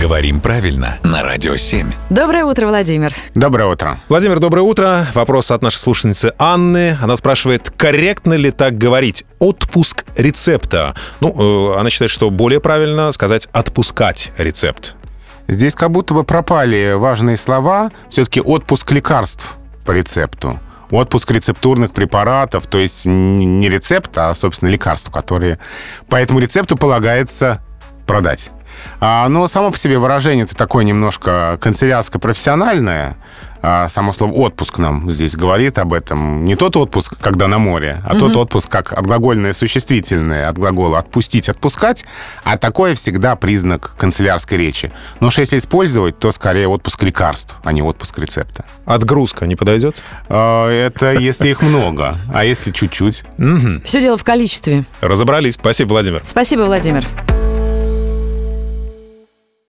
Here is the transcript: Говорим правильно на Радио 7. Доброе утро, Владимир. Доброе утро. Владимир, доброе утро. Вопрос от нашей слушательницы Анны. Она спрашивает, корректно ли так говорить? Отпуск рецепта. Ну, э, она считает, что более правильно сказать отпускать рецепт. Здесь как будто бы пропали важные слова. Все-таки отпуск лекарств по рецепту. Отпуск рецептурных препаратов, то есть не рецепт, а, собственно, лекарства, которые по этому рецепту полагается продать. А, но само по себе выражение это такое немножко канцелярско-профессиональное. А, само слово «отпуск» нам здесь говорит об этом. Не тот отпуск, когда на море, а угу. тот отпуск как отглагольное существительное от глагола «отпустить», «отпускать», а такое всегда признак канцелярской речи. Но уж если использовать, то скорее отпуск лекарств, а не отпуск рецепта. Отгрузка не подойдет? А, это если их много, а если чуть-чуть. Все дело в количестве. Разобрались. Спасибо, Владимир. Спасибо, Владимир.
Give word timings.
Говорим 0.00 0.40
правильно 0.40 0.98
на 1.02 1.22
Радио 1.22 1.56
7. 1.56 1.90
Доброе 2.08 2.46
утро, 2.46 2.66
Владимир. 2.66 3.14
Доброе 3.34 3.66
утро. 3.70 3.98
Владимир, 4.08 4.38
доброе 4.38 4.62
утро. 4.62 5.06
Вопрос 5.12 5.50
от 5.50 5.60
нашей 5.60 5.76
слушательницы 5.76 6.32
Анны. 6.38 6.96
Она 7.02 7.16
спрашивает, 7.16 7.70
корректно 7.76 8.32
ли 8.32 8.50
так 8.50 8.78
говорить? 8.78 9.26
Отпуск 9.40 10.06
рецепта. 10.16 10.94
Ну, 11.20 11.74
э, 11.74 11.78
она 11.78 11.90
считает, 11.90 12.10
что 12.10 12.30
более 12.30 12.60
правильно 12.60 13.12
сказать 13.12 13.46
отпускать 13.52 14.32
рецепт. 14.38 14.96
Здесь 15.48 15.74
как 15.74 15.90
будто 15.90 16.14
бы 16.14 16.24
пропали 16.24 16.94
важные 16.94 17.36
слова. 17.36 17.90
Все-таки 18.08 18.40
отпуск 18.40 18.90
лекарств 18.92 19.56
по 19.84 19.92
рецепту. 19.92 20.58
Отпуск 20.90 21.30
рецептурных 21.30 21.92
препаратов, 21.92 22.66
то 22.66 22.78
есть 22.78 23.04
не 23.04 23.68
рецепт, 23.68 24.16
а, 24.16 24.32
собственно, 24.32 24.70
лекарства, 24.70 25.12
которые 25.12 25.58
по 26.08 26.16
этому 26.16 26.38
рецепту 26.38 26.76
полагается 26.76 27.62
продать. 28.06 28.50
А, 29.00 29.28
но 29.28 29.48
само 29.48 29.70
по 29.70 29.78
себе 29.78 29.98
выражение 29.98 30.44
это 30.44 30.56
такое 30.56 30.84
немножко 30.84 31.58
канцелярско-профессиональное. 31.60 33.16
А, 33.62 33.88
само 33.88 34.12
слово 34.12 34.32
«отпуск» 34.32 34.78
нам 34.78 35.10
здесь 35.10 35.36
говорит 35.36 35.78
об 35.78 35.92
этом. 35.92 36.44
Не 36.44 36.54
тот 36.54 36.76
отпуск, 36.76 37.18
когда 37.20 37.46
на 37.46 37.58
море, 37.58 38.00
а 38.04 38.12
угу. 38.12 38.20
тот 38.20 38.36
отпуск 38.36 38.70
как 38.70 38.92
отглагольное 38.92 39.52
существительное 39.52 40.48
от 40.48 40.56
глагола 40.56 40.98
«отпустить», 40.98 41.48
«отпускать», 41.48 42.04
а 42.42 42.56
такое 42.56 42.94
всегда 42.94 43.36
признак 43.36 43.94
канцелярской 43.98 44.56
речи. 44.56 44.92
Но 45.20 45.26
уж 45.26 45.38
если 45.38 45.58
использовать, 45.58 46.18
то 46.18 46.30
скорее 46.30 46.68
отпуск 46.68 47.02
лекарств, 47.02 47.56
а 47.62 47.72
не 47.72 47.82
отпуск 47.82 48.18
рецепта. 48.18 48.64
Отгрузка 48.86 49.46
не 49.46 49.56
подойдет? 49.56 50.02
А, 50.28 50.68
это 50.70 51.12
если 51.12 51.48
их 51.48 51.60
много, 51.60 52.18
а 52.32 52.44
если 52.44 52.70
чуть-чуть. 52.70 53.24
Все 53.84 54.00
дело 54.00 54.16
в 54.16 54.24
количестве. 54.24 54.86
Разобрались. 55.00 55.54
Спасибо, 55.54 55.90
Владимир. 55.90 56.22
Спасибо, 56.24 56.62
Владимир. 56.62 57.04